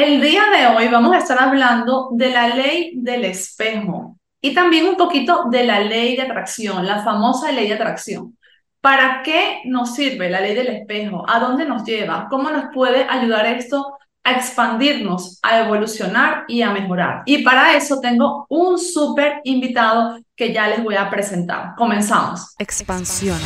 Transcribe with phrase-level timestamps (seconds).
[0.00, 4.86] El día de hoy vamos a estar hablando de la ley del espejo y también
[4.86, 8.34] un poquito de la ley de atracción, la famosa ley de atracción.
[8.80, 11.26] ¿Para qué nos sirve la ley del espejo?
[11.28, 12.28] ¿A dónde nos lleva?
[12.30, 17.20] ¿Cómo nos puede ayudar esto a expandirnos, a evolucionar y a mejorar?
[17.26, 21.74] Y para eso tengo un súper invitado que ya les voy a presentar.
[21.76, 22.54] Comenzamos.
[22.58, 23.38] Expansión.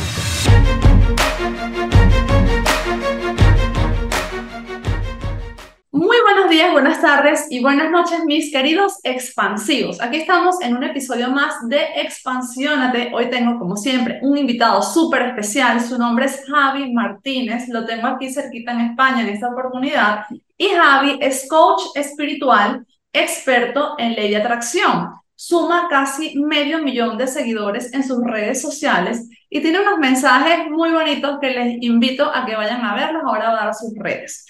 [5.95, 10.01] Muy buenos días, buenas tardes y buenas noches, mis queridos expansivos.
[10.01, 13.11] Aquí estamos en un episodio más de Expansiónate.
[13.13, 15.79] Hoy tengo, como siempre, un invitado súper especial.
[15.79, 17.69] Su nombre es Javi Martínez.
[17.69, 20.25] Lo tengo aquí cerquita en España en esta oportunidad.
[20.57, 25.11] Y Javi es coach espiritual, experto en ley de atracción.
[25.33, 30.91] Suma casi medio millón de seguidores en sus redes sociales y tiene unos mensajes muy
[30.91, 33.23] bonitos que les invito a que vayan a verlos.
[33.25, 34.45] Ahora a dar sus redes.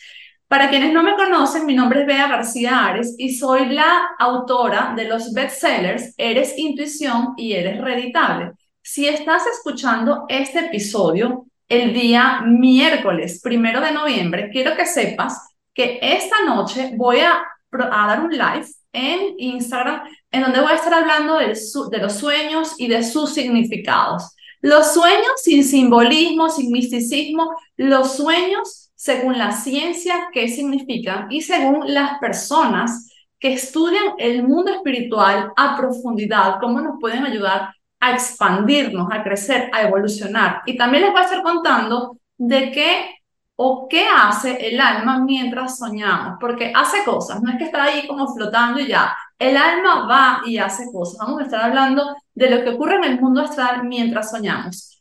[0.47, 4.93] Para quienes no me conocen, mi nombre es Bea García Ares y soy la autora
[4.95, 8.51] de los bestsellers Eres Intuición y Eres Reditable.
[8.79, 15.97] Si estás escuchando este episodio el día miércoles primero de noviembre, quiero que sepas que
[15.99, 21.39] esta noche voy a, dar un live en Instagram en donde voy a estar hablando
[21.39, 24.35] de los sueños y de sus significados.
[24.61, 31.93] Los sueños sin simbolismo, sin misticismo, los sueños según la ciencia qué significan y según
[31.93, 39.07] las personas que estudian el mundo espiritual a profundidad, cómo nos pueden ayudar a expandirnos,
[39.11, 40.61] a crecer, a evolucionar.
[40.65, 43.15] Y también les voy a estar contando de qué
[43.57, 48.05] o qué hace el alma mientras soñamos, porque hace cosas, no es que está ahí
[48.07, 51.19] como flotando y ya, el alma va y hace cosas.
[51.19, 54.94] Vamos a estar hablando de lo que ocurre en el mundo astral mientras soñamos.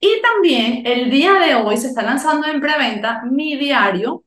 [0.00, 4.24] Y también el día de hoy se está lanzando en preventa mi diario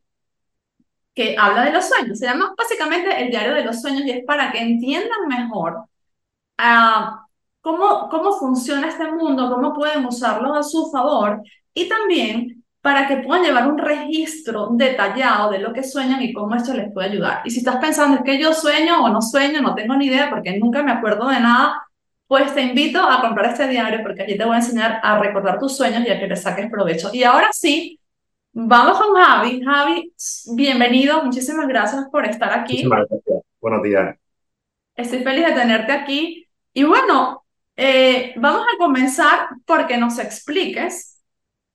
[1.16, 2.20] que habla de los sueños.
[2.20, 5.86] Se llama básicamente el diario de los sueños y es para que entiendan mejor
[6.58, 7.26] ah,
[7.62, 11.42] cómo, cómo funciona este mundo, cómo pueden usarlo a su favor
[11.74, 16.54] y también para que puedan llevar un registro detallado de lo que sueñan y cómo
[16.56, 17.42] esto les puede ayudar.
[17.46, 20.30] Y si estás pensando, es que yo sueño o no sueño, no tengo ni idea
[20.30, 21.82] porque nunca me acuerdo de nada,
[22.34, 25.60] pues te invito a comprar este diario porque allí te voy a enseñar a recordar
[25.60, 27.12] tus sueños y a que le saques provecho.
[27.14, 28.00] Y ahora sí,
[28.52, 29.62] vamos con Javi.
[29.64, 30.12] Javi,
[30.56, 32.74] bienvenido, muchísimas gracias por estar aquí.
[32.74, 33.44] Muchísimas gracias.
[33.62, 34.18] Buenos días.
[34.96, 36.48] Estoy feliz de tenerte aquí.
[36.74, 37.46] Y bueno,
[37.76, 41.22] eh, vamos a comenzar porque nos expliques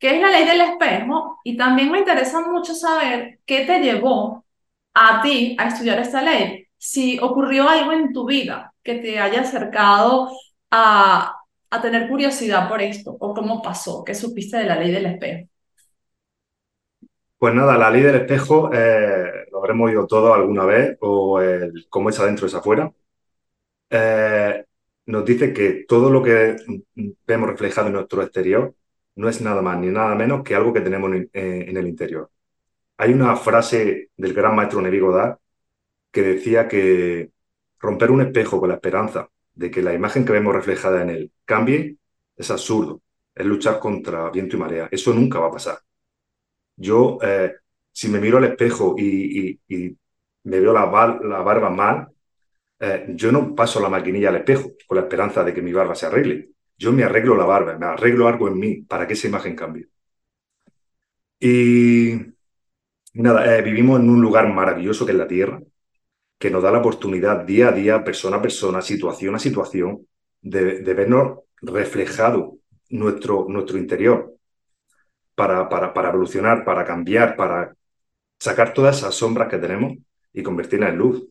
[0.01, 4.45] qué es la ley del espejo y también me interesa mucho saber qué te llevó
[4.93, 6.67] a ti a estudiar esta ley.
[6.77, 10.33] Si ocurrió algo en tu vida que te haya acercado
[10.71, 11.35] a,
[11.83, 14.05] tener curiosidad por esto o cómo pasó?
[14.05, 15.49] ¿Qué supiste de la ley del espejo?
[17.39, 21.87] Pues nada, la ley del espejo eh, lo habremos oído todo alguna vez, o el
[21.89, 22.93] cómo es adentro es afuera.
[23.91, 24.65] Eh,
[25.07, 26.57] nos dice que todo lo que
[27.27, 28.75] vemos reflejado en nuestro exterior
[29.17, 32.31] no es nada más ni nada menos que algo que tenemos en, en el interior.
[32.99, 35.39] Hay una frase del gran maestro Goddard
[36.11, 37.31] que decía que
[37.79, 41.33] romper un espejo con la esperanza de que la imagen que vemos reflejada en él
[41.45, 41.97] cambie
[42.37, 43.03] es absurdo.
[43.35, 44.89] Es luchar contra viento y marea.
[44.91, 45.79] Eso nunca va a pasar.
[46.77, 47.55] Yo, eh,
[47.93, 49.61] si me miro al espejo y,
[50.45, 52.09] me veo la, barba mal,
[52.81, 55.95] eh, yo no paso la maquinilla al espejo con la esperanza de que mi barba
[55.97, 56.51] se arregle.
[56.77, 59.89] Yo me arreglo la barba, me arreglo algo en mí para que esa imagen cambie.
[61.41, 62.15] Y,
[63.15, 65.61] nada, eh, vivimos en un lugar maravilloso que es la Tierra,
[66.39, 70.07] que nos da la oportunidad día a día, persona a persona, situación a situación,
[70.41, 72.59] de, vernos reflejado
[72.91, 74.35] nuestro, nuestro interior
[75.35, 77.75] para, para, para, evolucionar, para cambiar, para
[78.39, 79.99] sacar todas esas sombras que tenemos
[80.33, 81.27] y convertirlas en luz.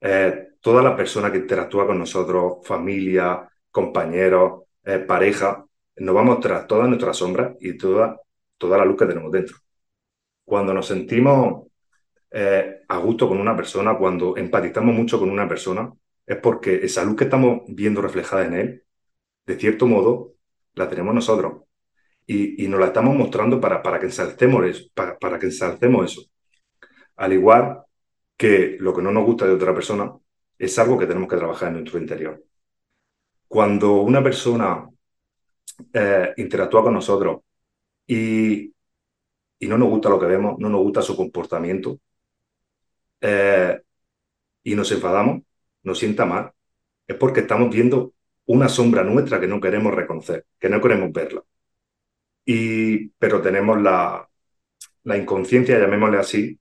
[0.00, 5.64] Eh, toda la persona que interactúa con nosotros, familia, compañeros, eh, pareja,
[5.96, 8.20] nos va a mostrar todas nuestras sombras y toda,
[8.56, 9.56] toda la luz que tenemos dentro.
[10.44, 11.69] Cuando nos sentimos
[12.30, 15.92] eh, a gusto con una persona, cuando empatizamos mucho con una persona,
[16.26, 18.84] es porque esa luz que estamos viendo reflejada en él,
[19.46, 20.34] de cierto modo,
[20.74, 21.64] la tenemos nosotros.
[22.26, 26.30] Y, nos la estamos mostrando para, para, que ensalcemos eso, para, que ensalcemos eso.
[27.16, 27.82] Al igual
[28.36, 30.12] que lo que no nos gusta de otra persona
[30.58, 32.44] es algo que tenemos que trabajar en nuestro interior.
[33.48, 34.88] Cuando una persona
[35.92, 37.40] eh, interactúa con nosotros
[38.06, 38.72] y,
[39.58, 41.98] y no nos gusta lo que vemos, no nos gusta su comportamiento,
[43.20, 43.80] eh,
[44.64, 45.42] y nos enfadamos,
[45.82, 46.52] nos sienta mal,
[47.06, 48.14] es porque estamos viendo
[48.46, 51.42] una sombra nuestra que no queremos reconocer, que no queremos verla.
[52.44, 54.28] Y, pero tenemos la,
[55.04, 56.60] la inconsciencia, llamémosle así,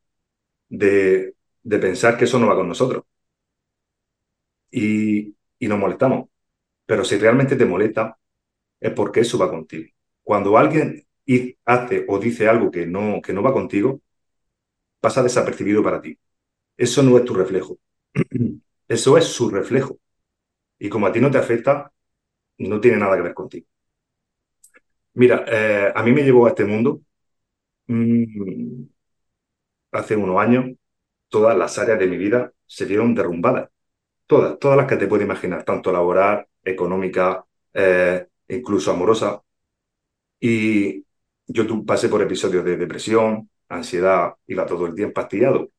[0.69, 3.03] de, de pensar que eso no va con nosotros.
[4.71, 6.29] Y, y nos molestamos.
[6.85, 8.17] Pero si realmente te molesta,
[8.79, 9.89] es porque eso va contigo.
[10.23, 11.06] Cuando alguien
[11.65, 14.01] hace o dice algo que no, que no va contigo,
[15.00, 16.17] pasa desapercibido para ti.
[16.86, 17.78] Eso no es tu reflejo.
[18.88, 20.00] Eso es su reflejo.
[20.80, 21.92] Y como a ti no te afecta,
[22.60, 23.68] no tiene nada que ver contigo.
[25.14, 27.02] Mira, eh, a mí me llevó a este mundo
[27.88, 28.84] mm,
[29.92, 30.66] hace unos años,
[31.30, 33.70] todas las áreas de mi vida se vieron derrumbadas.
[34.28, 39.42] Todas, todas las que te puedes imaginar, tanto laboral, económica, eh, incluso amorosa.
[40.40, 41.06] Y
[41.48, 45.72] yo pasé por episodios de depresión, ansiedad, iba todo el día empastillado.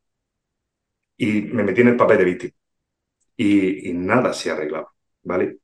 [1.21, 2.53] Y me metí en el papel de víctima.
[3.37, 5.59] Y, nada se arreglaba, ¿vale?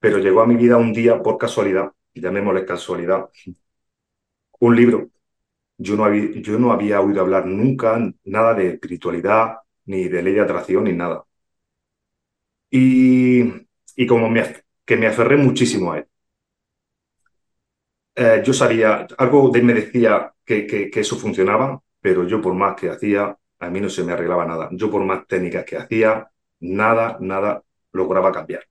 [0.00, 3.28] Pero llegó a mi vida un día por casualidad, llamémosle casualidad,
[4.60, 5.10] un libro.
[5.78, 10.34] Yo no, había, yo no había oído hablar nunca nada de espiritualidad, ni de ley
[10.34, 11.24] de atracción, ni nada.
[12.70, 13.42] Y,
[13.96, 14.42] y como me,
[14.84, 16.06] que me aferré muchísimo a él.
[18.14, 22.74] Eh, yo sabía, algo de me decía que, que, eso funcionaba, pero yo por más
[22.76, 24.68] que hacía, a mí no se me arreglaba nada.
[24.72, 27.62] Yo por más técnicas que hacía, nada, nada
[27.92, 28.64] lograba cambiar.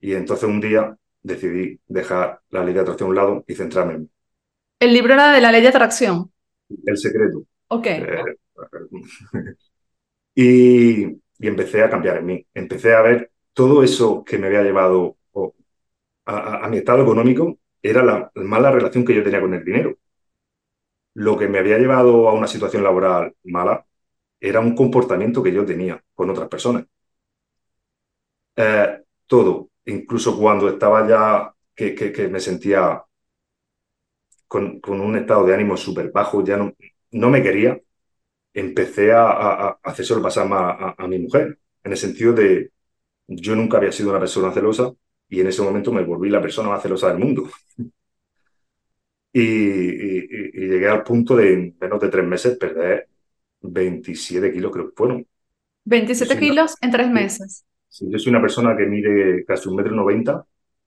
[0.00, 3.94] Y entonces un día decidí dejar la ley de atracción a un lado y centrarme
[3.94, 4.08] en mí.
[4.80, 6.30] El libro era de la ley de atracción.
[6.84, 7.44] El secreto.
[7.68, 7.86] Ok.
[7.86, 8.24] Eh,
[10.34, 12.46] y, y, empecé a cambiar en mí.
[12.52, 15.16] Empecé a ver todo eso que me había llevado
[16.26, 19.98] a, a mi estado económico era la mala relación que yo tenía con el dinero.
[21.14, 23.86] Lo que me había llevado a una situación laboral mala
[24.40, 26.86] era un comportamiento que yo tenía con otras personas.
[28.56, 33.02] Eh, todo, incluso cuando estaba ya, que, que, me sentía
[34.48, 36.72] con, con, un estado de ánimo súper bajo, ya no,
[37.12, 37.80] no me quería,
[38.54, 42.72] empecé a, a, a hacérselo pasar a, a mi mujer, en el sentido de,
[43.28, 44.92] yo nunca había sido una persona celosa,
[45.28, 47.48] y en ese momento me volví la persona más celosa del mundo.
[49.36, 53.08] Y, llegué al punto de en menos de tres meses perder
[53.60, 55.26] 27 kilos, creo que fueron.
[55.84, 57.64] 27 kilos en tres meses.
[57.88, 60.46] Sí, yo soy una persona que mide casi un metro noventa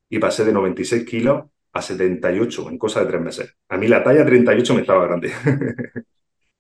[0.10, 3.56] y pasé de 96 kilos a 78 en cosa de tres meses.
[3.68, 5.32] A mí la talla 38 me estaba grande.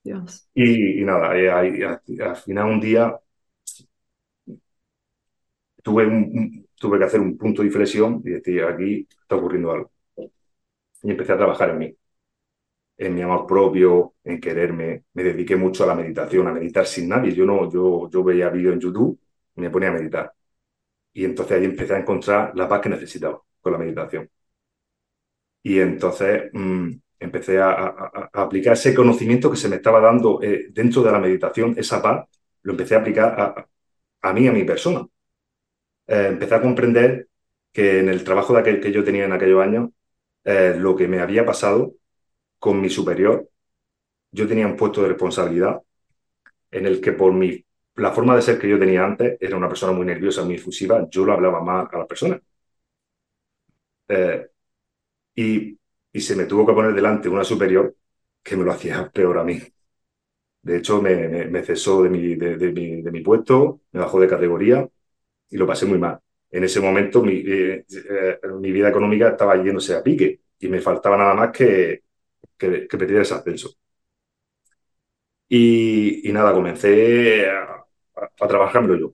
[0.03, 0.49] Dios.
[0.53, 3.17] Y, nada, al final un día
[5.81, 9.91] tuve un, tuve que hacer un punto de inflexión y decir, aquí está ocurriendo algo.
[11.03, 11.97] Y empecé a trabajar en mí,
[12.97, 15.05] en mi amor propio, en quererme.
[15.13, 17.33] Me dediqué mucho a la meditación, a meditar sin nadie.
[17.33, 19.19] Yo no, yo, yo veía vídeos en YouTube
[19.55, 20.33] y me ponía a meditar.
[21.13, 24.29] Y entonces ahí empecé a encontrar la paz que necesitaba con la meditación.
[25.63, 27.88] Y entonces mm, empecé a,
[28.33, 32.25] aplicar ese conocimiento que se me estaba dando eh, dentro de la meditación, esa paz,
[32.63, 33.67] lo empecé a aplicar a,
[34.29, 35.07] a mí, a mi persona
[36.07, 37.27] eh, empecé a comprender
[37.71, 39.89] que en el trabajo de aquel, que yo tenía en aquellos años,
[40.47, 41.95] eh, lo que me había pasado
[42.59, 43.49] con mi superior,
[44.31, 45.81] yo tenía un puesto de responsabilidad
[46.71, 47.63] en el que por mi,
[47.95, 51.07] la forma de ser que yo tenía antes, era una persona muy nerviosa, muy efusiva,
[51.09, 52.41] yo lo hablaba más a la persona.
[54.07, 54.47] Eh,
[55.35, 55.79] y,
[56.13, 57.95] y se me tuvo que poner delante una superior
[58.44, 59.59] que me lo hacía peor a mí.
[60.61, 64.27] De hecho, me, me, cesó de mi, de, mi, de mi puesto, me bajó de
[64.27, 64.87] categoría
[65.49, 66.19] y lo pasé muy mal.
[66.51, 70.81] En ese momento mi, eh, eh, mi vida económica estaba yéndose a pique y me
[70.81, 72.04] faltaba nada más que,
[72.57, 73.71] que, que pedir ese ascenso.
[75.49, 77.63] Y, nada, comencé a,
[78.16, 78.27] a,
[78.97, 79.13] yo,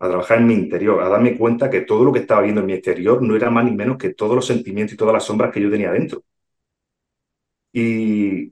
[0.00, 2.66] a trabajar en mi interior, a darme cuenta que todo lo que estaba viendo en
[2.68, 5.52] mi exterior no era más ni menos que todos los sentimientos y todas las sombras
[5.52, 6.24] que yo tenía dentro.
[7.72, 8.46] Y,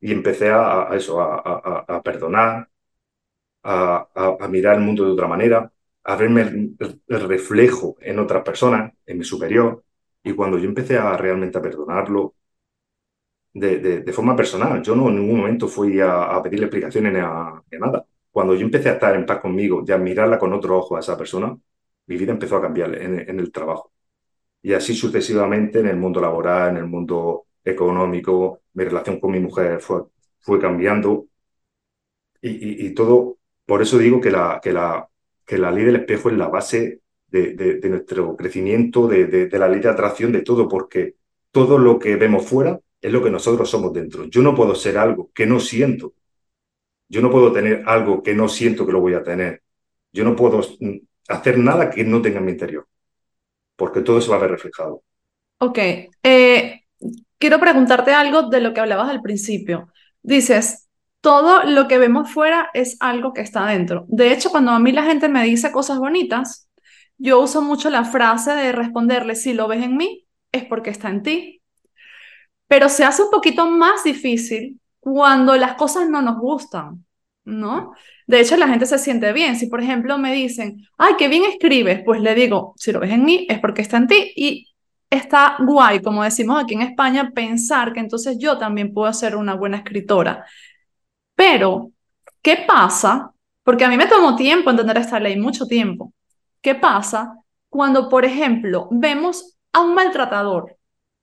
[0.00, 2.68] y empecé a, eso, a perdonar,
[3.62, 5.72] a, mirar el mundo de otra manera,
[6.04, 6.76] a verme el,
[7.28, 9.84] reflejo en otras personas, en mi superior,
[10.22, 12.34] y cuando yo empecé a realmente a perdonarlo
[13.52, 17.18] de, de, forma personal, yo no en ningún momento fui a, a pedirle explicaciones ni
[17.20, 18.06] a, nada.
[18.30, 21.00] Cuando yo empecé a estar en paz conmigo y a mirarla con otro ojo a
[21.00, 21.56] esa persona,
[22.06, 23.92] mi vida empezó a cambiar en, en el trabajo.
[24.62, 29.40] Y así sucesivamente en el mundo laboral, en el mundo económico, mi relación con mi
[29.40, 30.02] mujer fue,
[30.40, 31.26] fue cambiando.
[32.42, 35.09] Y, y, y todo, por eso digo que la, que la,
[35.50, 39.88] que la ley del espejo es la base de, nuestro crecimiento, de, la ley de
[39.88, 41.16] atracción, de todo, porque
[41.50, 44.26] todo lo que vemos fuera es lo que nosotros somos dentro.
[44.26, 46.14] Yo no puedo ser algo que no siento.
[47.08, 49.64] Yo no puedo tener algo que no siento que lo voy a tener.
[50.12, 52.86] Yo no puedo mm, hacer nada que no tenga en mi interior,
[53.74, 55.02] porque todo se va a ver reflejado.
[55.58, 55.78] Ok.
[56.22, 56.84] Eh,
[57.38, 59.88] quiero preguntarte algo de lo que hablabas al principio.
[60.22, 60.88] Dices,
[61.20, 64.06] todo lo que vemos fuera es algo que está dentro.
[64.08, 66.68] De hecho, cuando a mí la gente me dice cosas bonitas,
[67.18, 71.10] yo uso mucho la frase de responderle, si lo ves en mí, es porque está
[71.10, 71.62] en ti.
[72.66, 77.04] Pero se hace un poquito más difícil cuando las cosas no nos gustan,
[77.44, 77.92] ¿no?
[78.26, 79.56] De hecho, la gente se siente bien.
[79.56, 83.10] Si, por ejemplo, me dicen, ay, qué bien escribes, pues le digo, si lo ves
[83.10, 84.32] en mí, es porque está en ti.
[84.36, 84.68] Y
[85.10, 89.54] está guay, como decimos aquí en España, pensar que entonces yo también puedo ser una
[89.54, 90.46] buena escritora.
[91.40, 91.92] Pero,
[92.42, 93.32] ¿qué pasa?
[93.64, 96.12] Porque a mí me tomó tiempo entender esta ley, mucho tiempo.
[96.60, 97.34] ¿Qué pasa
[97.70, 100.76] cuando, por ejemplo, vemos a un maltratador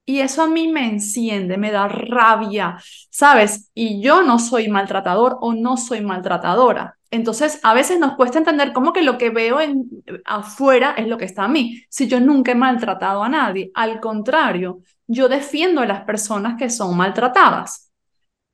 [0.07, 2.79] y eso a mí me enciende, me da rabia,
[3.11, 3.69] ¿sabes?
[3.75, 6.97] Y yo no soy maltratador o no soy maltratadora.
[7.11, 9.87] Entonces, a veces nos cuesta entender cómo que lo que veo en,
[10.25, 11.83] afuera es lo que está a mí.
[11.89, 16.71] Si yo nunca he maltratado a nadie, al contrario, yo defiendo a las personas que
[16.71, 17.91] son maltratadas.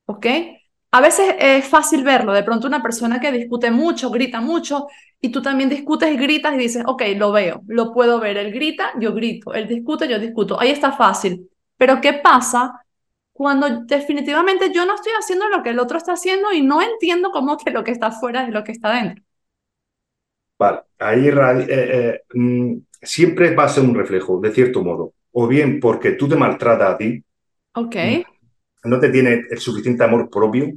[0.04, 0.26] ¿Ok?
[0.94, 4.86] A veces es fácil verlo, de pronto una persona que discute mucho, grita mucho,
[5.20, 8.36] y tú también discutes y gritas y dices, ok, lo veo, lo puedo ver.
[8.36, 9.52] Él grita, yo grito.
[9.54, 10.60] Él discute, yo discuto.
[10.60, 11.50] Ahí está fácil.
[11.76, 12.80] Pero ¿qué pasa
[13.32, 17.32] cuando definitivamente yo no estoy haciendo lo que el otro está haciendo y no entiendo
[17.32, 19.24] cómo que lo que está afuera es lo que está dentro?
[20.56, 25.12] Vale, ahí eh, eh, mm, siempre va a ser un reflejo, de cierto modo.
[25.32, 27.20] O bien porque tú te maltratas a ti.
[27.74, 27.96] Ok.
[28.84, 30.72] No te tiene el suficiente amor propio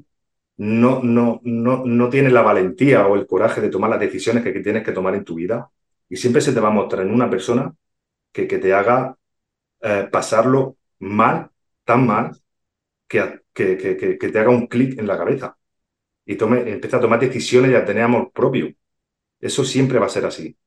[0.58, 4.52] no, no, no, no tienes la valentía o el coraje de tomar las decisiones que,
[4.60, 5.70] tienes que tomar en tu vida.
[6.10, 7.74] Y siempre se te va a mostrar en una persona
[8.32, 9.18] que, que te haga
[9.82, 11.52] eh, pasarlo mal,
[11.84, 12.38] tan mal,
[13.08, 13.78] que, que,
[14.20, 15.58] que te haga un clic en la cabeza.
[16.26, 18.74] Y tome, empieza a tomar decisiones y a tener amor propio.
[19.40, 20.58] Eso siempre va a ser así.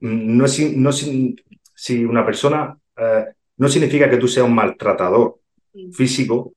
[0.00, 5.40] Mm, no, es, no si una persona eh, no significa que tú seas un maltratador
[5.92, 6.54] físico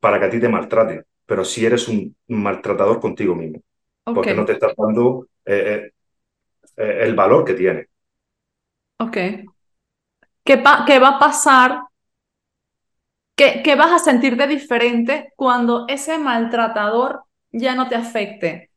[0.00, 3.60] para que a ti te maltrate pero si eres un, maltratador contigo mismo,
[4.02, 5.92] porque no te estás dando eh, eh,
[6.76, 7.86] eh, el valor que tiene.
[8.98, 9.12] Ok.
[10.42, 11.82] ¿Qué, qué va a pasar?
[13.36, 17.22] ¿Qué, ¿Qué vas a sentirte diferente cuando ese maltratador
[17.52, 18.72] ya no te afecte?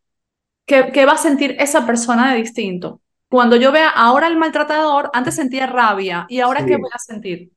[0.67, 3.01] ¿Qué, ¿Qué, va a sentir esa persona de distinto?
[3.29, 7.49] Cuando yo vea ahora el maltratador, antes sentía rabia y ahora ¿qué voy a sentir?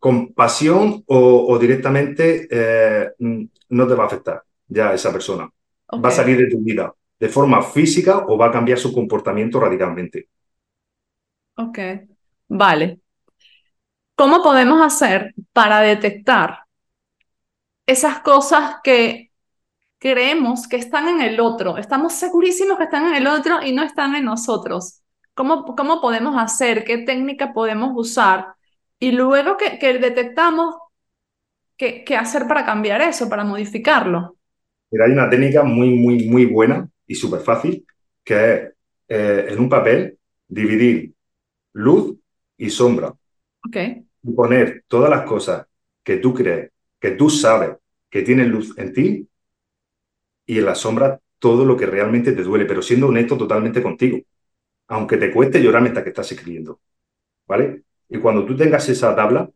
[0.00, 5.48] Compasión o, directamente eh, no te va a afectar ya esa persona.
[5.92, 9.60] Va a salir de tu vida de forma física o va a cambiar su comportamiento
[9.60, 10.28] radicalmente.
[11.56, 11.78] Ok,
[12.48, 13.00] vale.
[14.14, 16.60] ¿Cómo podemos hacer para detectar
[17.86, 19.30] esas cosas que
[19.98, 21.76] creemos que están en el otro?
[21.76, 25.02] Estamos segurísimos que están en el otro y no están en nosotros.
[25.34, 26.84] ¿Cómo, cómo podemos hacer?
[26.84, 28.54] ¿Qué técnica podemos usar
[29.00, 30.76] y luego que, que detectamos
[31.76, 34.36] qué, qué hacer para cambiar eso, para modificarlo.
[34.90, 37.86] Mira, hay una técnica muy, muy, muy buena y súper fácil,
[38.24, 38.72] que es
[39.08, 41.14] eh, en un papel dividir
[41.74, 42.16] luz
[42.58, 43.14] y sombra.
[43.66, 43.76] Ok.
[44.22, 45.66] Y poner todas las cosas
[46.02, 47.76] que tú crees, que tú sabes
[48.10, 49.28] que tienen luz en ti
[50.46, 54.18] y en la sombra todo lo que realmente te duele, pero siendo honesto totalmente contigo.
[54.88, 56.80] Aunque te cueste llorar mientras que estás escribiendo.
[57.46, 57.84] ¿Vale?
[58.10, 59.50] Y cuando tú tengas esa tabla,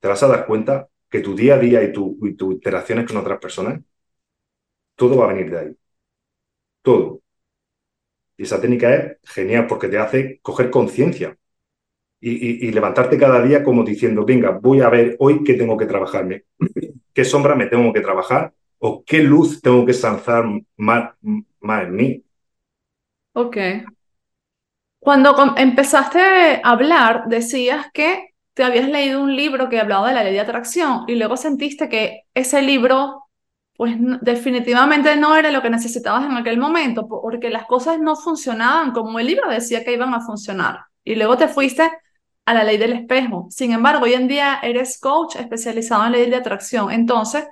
[0.00, 3.06] te vas a dar cuenta que tu día a día y, tu, y tus interacciones
[3.06, 3.80] con otras personas,
[4.96, 5.76] todo va a venir de ahí.
[6.82, 7.22] Todo.
[8.36, 11.36] Y esa técnica es genial porque te hace coger conciencia
[12.20, 16.44] y, levantarte cada día como diciendo, venga, voy a ver hoy qué tengo que trabajarme,
[17.14, 20.44] qué sombra me tengo que trabajar o qué luz tengo que sanzar
[20.76, 21.14] más,
[21.60, 22.24] más en mí.
[23.34, 23.56] Ok.
[25.02, 30.22] Cuando empezaste a hablar, decías que te habías leído un libro que hablaba de la
[30.22, 33.24] ley de atracción y luego sentiste que ese libro,
[33.76, 38.92] pues definitivamente no era lo que necesitabas en aquel momento, porque las cosas no funcionaban
[38.92, 40.84] como el libro decía que iban a funcionar.
[41.02, 41.90] Y luego te fuiste
[42.46, 43.48] a la ley del espejo.
[43.50, 46.92] Sin embargo, hoy en día eres coach especializado en ley de atracción.
[46.92, 47.44] Entonces,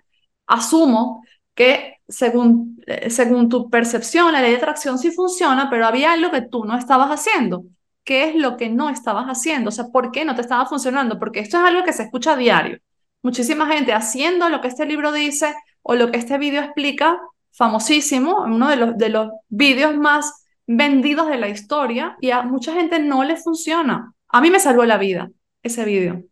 [0.47, 1.25] asumo
[1.57, 6.31] que según, eh, según tu percepción, la ley de atracción sí funciona, pero había algo
[6.31, 7.65] que tú no estabas haciendo.
[8.05, 9.69] ¿Qué es lo que no estabas haciendo?
[9.69, 11.19] O sea, ¿por qué no te estaba funcionando?
[11.19, 12.79] Porque esto es algo que se escucha a diario.
[13.23, 17.19] Muchísima gente haciendo lo que este libro dice o lo que este video explica,
[17.53, 22.73] famosísimo, uno de los, de los vídeos más vendidos de la historia, y a mucha
[22.75, 24.15] gente no le funciona.
[24.29, 25.31] A mí me salvó la vida
[25.63, 26.23] ese video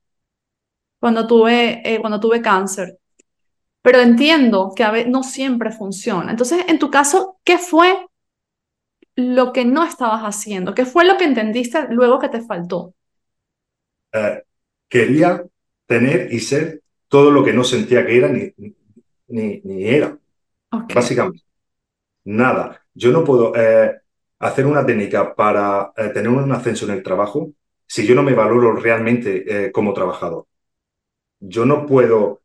[1.00, 2.98] cuando tuve, eh, cuando tuve cáncer
[3.82, 6.30] pero entiendo que a veces no siempre funciona.
[6.30, 8.06] Entonces, en tu caso, ¿qué fue
[9.16, 10.74] lo que no estabas haciendo?
[10.74, 12.94] ¿Qué fue lo que entendiste luego que te faltó?
[14.12, 14.42] Eh,
[14.88, 15.44] quería
[15.86, 18.52] tener y ser todo lo que no sentía que era ni,
[19.28, 20.18] ni, ni era,
[20.94, 21.42] básicamente.
[22.24, 22.82] Nada.
[22.94, 24.00] Yo no puedo eh,
[24.40, 27.52] hacer una técnica para eh, tener un ascenso en el trabajo
[27.86, 30.46] si yo no me valoro realmente eh, como trabajador.
[31.40, 32.42] Yo no puedo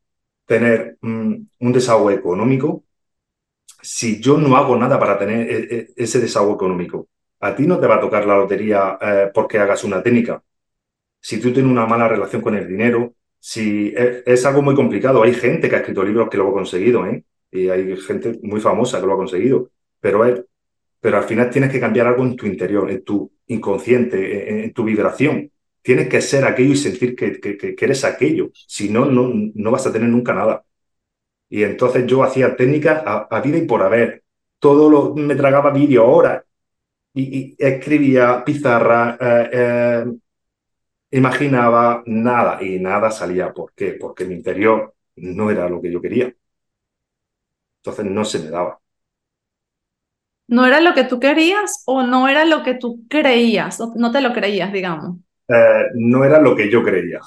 [0.53, 2.83] tener un desahogo económico
[3.81, 7.07] si yo no hago nada para tener ese desahogo económico.
[7.39, 8.97] A ti no te va a tocar la lotería
[9.33, 10.41] porque hagas una técnica.
[11.19, 15.23] Si tú tienes una mala relación con el dinero, si es, algo muy complicado.
[15.23, 17.25] Hay gente que ha escrito libros que lo ha conseguido, ¿eh?
[17.51, 19.69] Y hay gente muy famosa que lo ha conseguido.
[19.99, 20.45] Pero, es,
[21.01, 24.83] pero al final tienes que cambiar algo en tu interior, en tu inconsciente, en, tu
[24.85, 25.51] vibración.
[25.83, 28.49] Tienes que ser aquello y sentir que, eres aquello.
[28.53, 30.65] Si no, no, vas a tener nunca nada.
[31.49, 34.23] Y entonces yo hacía técnicas a, vida y por haber.
[34.59, 36.43] Todo lo, me tragaba vídeo horas.
[37.13, 40.05] Y, escribía pizarra, eh, eh,
[41.11, 43.53] imaginaba nada y nada salía.
[43.53, 43.93] ¿Por qué?
[43.99, 46.33] Porque mi interior no era lo que yo quería.
[47.83, 48.79] Entonces no se me daba.
[50.47, 53.79] ¿No era lo que tú querías o no era lo que tú creías?
[53.95, 55.17] No, te lo creías, digamos.
[55.47, 57.19] Eh, no era lo que yo creía.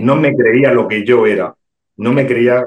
[0.00, 1.54] No me creía lo que yo era.
[1.96, 2.66] No me creía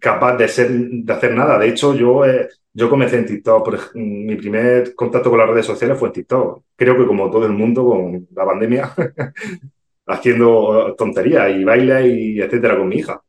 [0.00, 1.58] capaz de, ser, de hacer nada.
[1.58, 3.64] De hecho, yo, eh, yo comencé en TikTok.
[3.64, 6.62] Por, mi primer contacto con las redes sociales fue en TikTok.
[6.76, 8.92] Creo que como todo el mundo con la pandemia,
[10.06, 13.22] haciendo tonterías y bailes y etcétera con mi hija.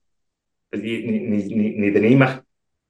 [0.72, 2.42] Ni, ni, ni, tenía más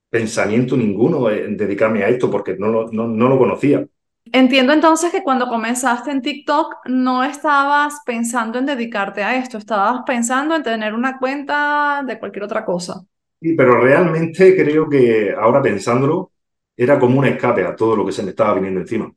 [0.10, 3.86] pensamiento ninguno en dedicarme a esto porque no no, no lo conocía.
[4.32, 10.02] Entiendo entonces que cuando comenzaste en TikTok no estabas pensando en dedicarte a esto, estabas
[10.06, 13.02] pensando en tener una cuenta de cualquier otra cosa.
[13.42, 16.32] Sí, pero realmente creo que ahora pensándolo,
[16.76, 19.12] era como un escape a todo lo que se me estaba viniendo encima.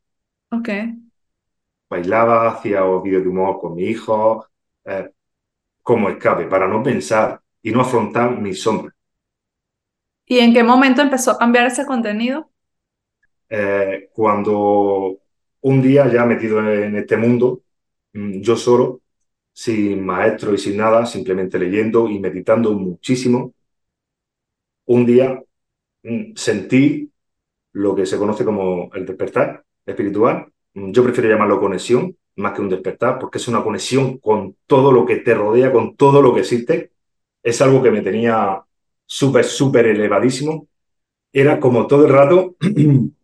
[0.51, 0.69] Ok.
[1.89, 4.47] Bailaba, hacía vídeos de humor con mi hijo,
[4.85, 5.11] eh,
[5.83, 8.95] como escape, para no pensar y no afrontar mis sombras.
[10.25, 12.49] ¿Y en qué momento empezó a cambiar ese contenido?
[13.55, 15.19] Eh, cuando
[15.61, 17.61] un día ya metido en este mundo,
[18.13, 19.01] mm, yo solo,
[19.53, 23.53] sin maestro y sin nada, simplemente leyendo y meditando muchísimo,
[24.85, 25.41] un día
[26.03, 27.11] mm, sentí
[27.73, 30.47] lo que se conoce como el despertar espiritual.
[30.75, 34.91] Mm, yo prefiero llamarlo conexión más que un despertar, porque es una conexión con todo
[34.91, 36.91] lo que te rodea, con todo lo que existe.
[37.43, 38.63] Es algo que me tenía
[39.05, 40.67] súper, súper elevadísimo.
[41.33, 42.55] Era como todo el rato,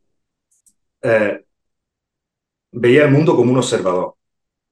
[1.02, 1.44] eh,
[2.72, 4.16] veía el mundo como un observador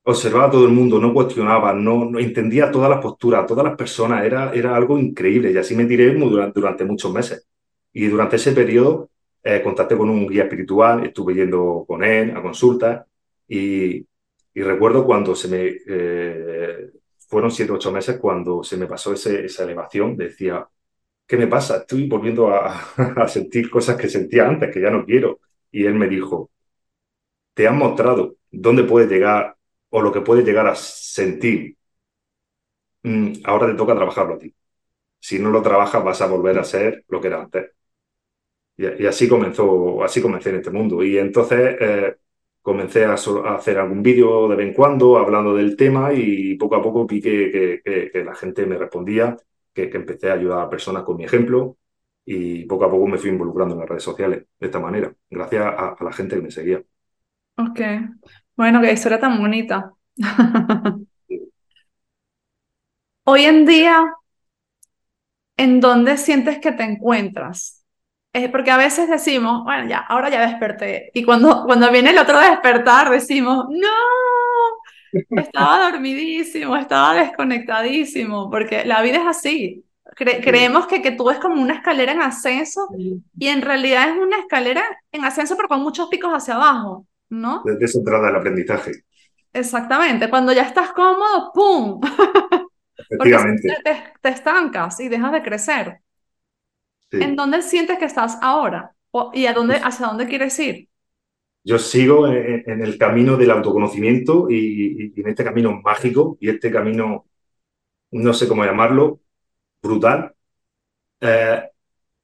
[0.06, 3.78] observaba a todo el mundo, no cuestionaba, no, no entendía todas las posturas, todas las
[3.78, 7.48] personas, era, era algo increíble y así me tiré durante, durante muchos meses.
[7.94, 9.12] Y durante ese periodo
[9.44, 13.06] eh, contacté con un guía espiritual, estuve yendo con él a consultas
[13.48, 14.06] y,
[14.54, 15.78] y recuerdo cuando se me...
[15.88, 16.92] Eh,
[17.30, 20.68] fueron siete o ocho meses cuando se me pasó ese, esa elevación, decía,
[21.28, 21.78] ¿qué me pasa?
[21.78, 22.82] Estoy volviendo a,
[23.18, 25.40] a sentir cosas que sentía antes, que ya no quiero.
[25.72, 26.52] Y él me dijo,
[27.54, 29.58] te han mostrado dónde puedes llegar
[29.90, 31.78] o lo que puedes llegar a sentir,
[33.04, 34.54] mm, ahora te toca trabajarlo a ti.
[35.20, 37.72] Si no lo trabajas, vas a volver a ser lo que era antes.
[38.78, 41.04] Y, así comenzó, así comencé en este mundo.
[41.04, 42.16] Y entonces eh,
[42.62, 46.82] comencé a, hacer algún vídeo de vez en cuando hablando del tema y poco a
[46.82, 49.36] poco vi que, que, la gente me respondía,
[49.74, 51.78] que, empecé a ayudar a personas con mi ejemplo
[52.28, 55.64] y poco a poco me fui involucrando en las redes sociales de esta manera, gracias
[55.66, 56.84] a, a la gente que me seguía.
[57.58, 57.80] Ok,
[58.56, 59.94] bueno, qué historia tan bonita.
[63.26, 64.06] Hoy en día,
[65.58, 67.84] ¿en dónde sientes que te encuentras?
[68.34, 71.10] Es porque a veces decimos, bueno, ya, ahora ya desperté.
[71.14, 73.88] Y cuando, cuando viene el otro despertar, decimos, no,
[75.36, 79.86] estaba dormidísimo, estaba desconectadísimo, porque la vida es así.
[80.26, 84.40] Creemos que, que tú es como una escalera en ascenso y en realidad es una
[84.40, 87.06] escalera en ascenso, pero con muchos picos hacia abajo.
[87.30, 87.64] ¿no?
[87.64, 88.92] De, eso trata el aprendizaje.
[89.54, 92.02] Exactamente, cuando ya estás cómodo, ¡pum!
[93.10, 93.76] Efectivamente.
[93.84, 96.02] Te, te, estancas y dejas de crecer.
[97.12, 98.92] ¿En dónde sientes que estás ahora?
[99.34, 100.90] ¿Y a dónde, hacia dónde quieres ir?
[101.64, 107.26] Yo sigo en, el camino del autoconocimiento y, en este camino mágico y este camino,
[108.12, 109.22] no sé cómo llamarlo,
[109.82, 110.34] brutal.
[111.22, 111.64] Eh,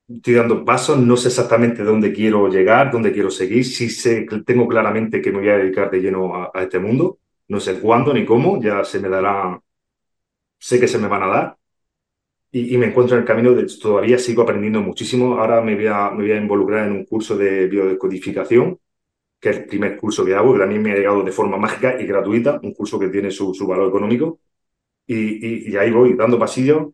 [0.08, 4.68] estoy dando pasos, no sé exactamente dónde quiero llegar, dónde quiero seguir, sí sé, tengo
[4.68, 8.26] claramente que me voy a dedicar de lleno a, este mundo, no sé cuándo ni
[8.26, 9.60] cómo, ya se me dará,
[10.60, 11.58] sé que se me van a dar,
[12.52, 16.12] y, me encuentro en el camino de todavía sigo aprendiendo muchísimo, ahora me voy, a,
[16.12, 18.80] me voy a involucrar en un curso de biodecodificación,
[19.39, 22.00] que es el primer curso que hago, que también me ha llegado de forma mágica
[22.00, 24.39] y gratuita, un curso que tiene su, su valor económico,
[25.08, 26.88] y, y, y ahí voy dando pasillos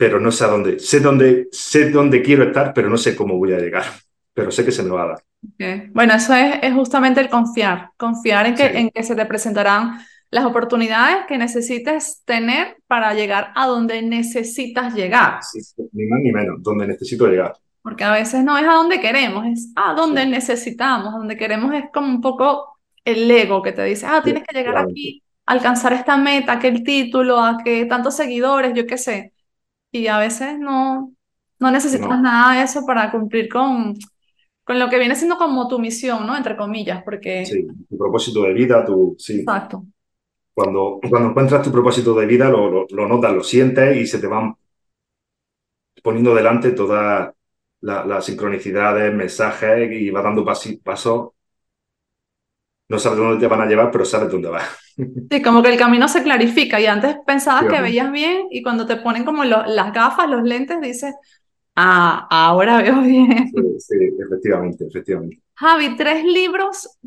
[0.00, 0.78] pero no sé a dónde.
[0.78, 3.84] Sé dónde, sé dónde quiero estar, pero no sé cómo voy a llegar.
[4.32, 5.90] Pero sé que se me va a dar.
[5.92, 9.98] Bueno, eso es, es, justamente el confiar, confiar en que, en que se te presentarán
[10.30, 15.40] las oportunidades que necesites tener para llegar a donde necesitas llegar.
[15.92, 17.52] ni más ni menos, donde necesito llegar.
[17.82, 21.12] Porque a veces no es a donde queremos, es a donde necesitamos.
[21.14, 24.56] A donde queremos es como un poco el ego que te dice, ah, tienes que
[24.56, 29.34] llegar aquí, alcanzar esta meta, aquel título, a que tantos seguidores, yo qué sé.
[29.92, 31.12] Y a veces no,
[31.58, 33.94] no necesitas nada de eso para cumplir con,
[34.64, 36.36] con lo que viene siendo como tu misión, ¿no?
[36.36, 37.44] Entre comillas, porque...
[37.44, 39.16] Sí, tu propósito de vida, tu...
[39.18, 39.40] Sí.
[39.40, 39.84] Exacto.
[40.54, 44.26] Cuando, cuando encuentras tu propósito de vida, lo, lo, notas, lo sientes y se te
[44.26, 44.54] van
[46.02, 47.32] poniendo delante todas
[47.80, 51.30] las sincronicidades, mensajes y va dando pasos
[52.90, 54.66] no sabes dónde te van a llevar, pero sabes dónde vas.
[55.30, 58.86] Sí, como que el camino se clarifica y antes pensabas que veías bien y cuando
[58.86, 61.14] te ponen como las gafas, los lentes, dices,
[61.76, 63.48] ah, ahora veo bien.
[63.48, 65.40] Sí, sí efectivamente, efectivamente.
[65.54, 66.98] Javi, tres libros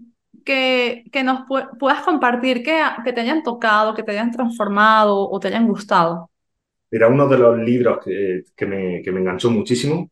[0.46, 1.42] que, que nos
[1.80, 6.30] puedas compartir que, que te hayan tocado, que te hayan transformado o te hayan gustado.
[6.92, 10.10] Mira, uno de los libros que, que, me, que me enganchó muchísimo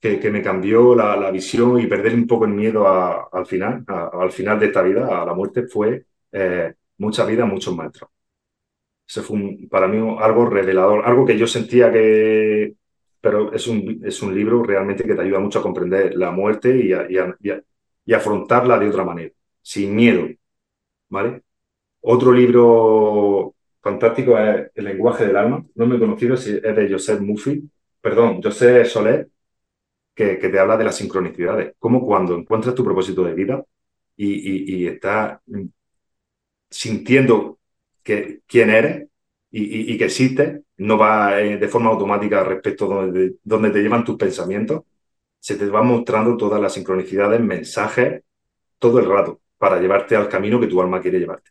[0.00, 4.58] que, me cambió la, visión y perder un poco el miedo al final, al final
[4.58, 8.10] de esta vida, a la muerte, fue eh, mucha vida, muchos maestros.
[9.08, 12.74] Ese fue para mí algo revelador, algo que yo sentía que...
[13.20, 16.76] Pero es un, es un libro realmente que te ayuda mucho a comprender la muerte
[16.76, 16.92] y,
[18.04, 19.32] y, afrontarla de otra manera,
[19.62, 20.28] sin miedo.
[21.08, 21.42] ¿Vale?
[22.02, 25.64] Otro libro fantástico es El lenguaje del alma.
[25.74, 27.68] No me he conocido, es de Joseph Murphy,
[28.00, 29.28] perdón, José Soler,
[30.14, 31.74] que, te habla de las sincronicidades.
[31.78, 33.64] Como cuando encuentras tu propósito de vida
[34.16, 35.40] y, estás
[36.70, 37.58] sintiendo
[38.02, 39.08] que, quién eres
[39.50, 44.16] y, que existes, no va eh, de forma automática respecto a donde, te llevan tus
[44.16, 44.82] pensamientos,
[45.40, 48.22] se te van mostrando todas las sincronicidades, mensajes,
[48.78, 51.50] todo el rato, para llevarte al camino que tu alma quiere llevarte.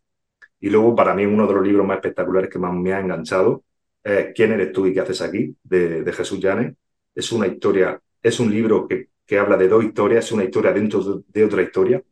[0.60, 3.64] Y luego, para mí, uno de los libros más espectaculares que más me ha enganchado
[4.04, 5.56] es ¿Quién eres tú y qué haces aquí?
[5.64, 6.76] de, de Jesús Llanes.
[7.14, 10.72] Es una historia es un libro que, que habla de dos historias, es una historia
[10.72, 12.04] dentro de, otra historia,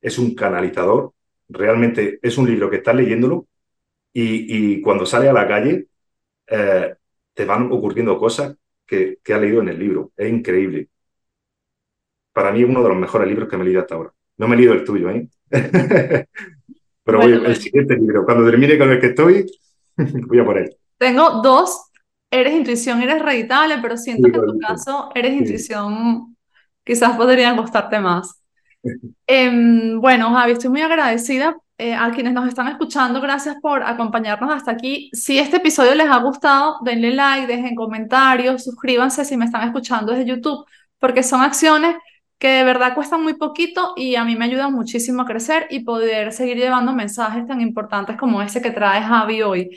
[0.00, 1.13] es un canalizador,
[1.48, 3.46] realmente es un libro que estás leyéndolo
[4.12, 5.86] y, y cuando sales a la calle
[6.46, 6.94] eh,
[7.32, 10.12] te van ocurriendo cosas que, que has leído en el libro.
[10.16, 10.88] Es increíble.
[12.32, 14.12] Para mí es uno de los mejores libros que me he leído hasta ahora.
[14.36, 15.28] No me he leído el tuyo, ¿eh?
[17.04, 19.46] Pero voy, el siguiente libro, cuando termine con el que estoy,
[19.96, 20.74] voy a por él.
[20.98, 21.90] Tengo dos
[22.40, 26.36] eres intuición, eres reditable, pero siento que en tu caso eres intuición,
[26.82, 28.42] quizás podría gustarte más.
[29.26, 33.20] Em, bueno, Javi, estoy muy agradecida eh, a quienes nos están escuchando.
[33.20, 35.10] Gracias por acompañarnos hasta aquí.
[35.12, 40.12] Si este episodio les ha gustado, denle like, dejen comentarios, suscríbanse si me están escuchando
[40.12, 40.64] desde YouTube,
[40.98, 41.96] porque son acciones
[42.38, 45.80] que de verdad cuestan muy poquito y a mí me ayudan muchísimo a crecer y
[45.80, 49.70] poder seguir llevando mensajes tan importantes como ese que trae Javi hoy.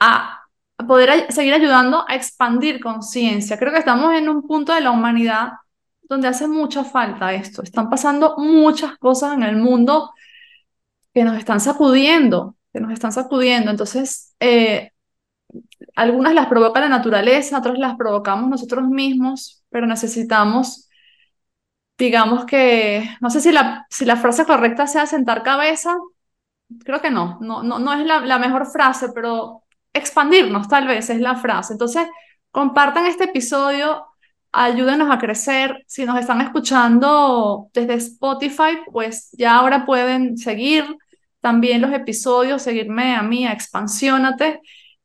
[0.00, 0.40] A
[0.86, 3.58] poder seguir ayudando a expandir conciencia.
[3.58, 5.52] Creo que estamos en un punto de la humanidad
[6.08, 7.62] donde hace mucha falta esto.
[7.62, 10.12] Están pasando muchas cosas en el mundo
[11.12, 13.70] que nos están sacudiendo, que nos están sacudiendo.
[13.70, 14.92] Entonces, eh,
[15.96, 20.88] algunas las provoca la naturaleza, otras las provocamos nosotros mismos, pero necesitamos,
[21.96, 25.96] digamos que, no sé si la, si la frase correcta sea sentar cabeza,
[26.84, 29.62] creo que no, no, no, no es la, la mejor frase, pero
[29.92, 31.74] expandirnos, tal vez es la frase.
[31.74, 32.08] Entonces,
[32.50, 34.06] compartan este episodio,
[34.54, 35.84] ayúdenos a crecer.
[35.86, 40.84] Si nos están escuchando desde Spotify, pues ya ahora pueden seguir
[41.40, 44.60] también los episodios, seguirme a mí, a Expansiónate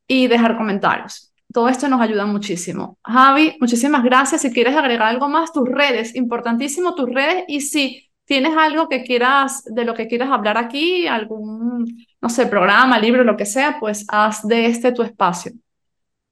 [0.06, 1.32] y dejar comentarios.
[1.52, 2.98] Todo esto nos ayuda muchísimo.
[3.04, 4.42] Javi, muchísimas gracias.
[4.42, 7.44] Si quieres agregar algo más, tus redes, importantísimo tus redes.
[7.48, 12.46] Y si tienes algo que quieras, de lo que quieras hablar aquí, algún no sé,
[12.46, 15.52] programa, libro, lo que sea, pues haz de este tu espacio.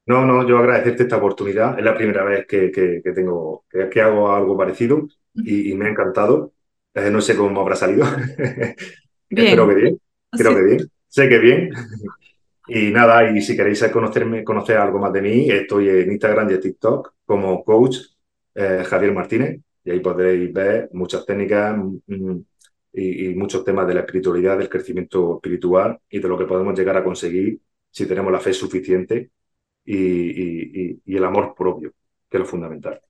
[0.08, 1.78] No, no, yo agradecerte esta oportunidad.
[1.78, 6.54] Es la primera vez que, que, tengo, que, hago algo parecido y, me ha encantado.
[6.94, 8.06] Eh, no sé cómo habrá salido.
[9.28, 10.00] Espero que bien.
[10.30, 10.90] Creo que bien.
[11.08, 11.70] Sé que bien.
[12.68, 16.54] y nada, y si queréis conocerme, conocer algo más de mí, estoy en Instagram y
[16.54, 17.98] en TikTok como coach
[18.54, 19.60] eh, Javier Martínez.
[19.84, 22.44] Y ahí podréis ver muchas técnicas, mm, mm,
[22.94, 26.96] y, muchos temas de la espiritualidad, del crecimiento espiritual y de lo que podemos llegar
[26.96, 29.32] a conseguir si tenemos la fe suficiente
[29.88, 31.92] y, el amor propio,
[32.28, 33.00] que es lo fundamental.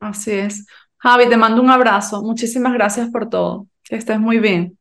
[0.00, 0.66] Así es.
[0.98, 2.22] Javi, te mando un abrazo.
[2.22, 3.66] Muchísimas gracias por todo.
[3.84, 4.78] Que estés muy bien.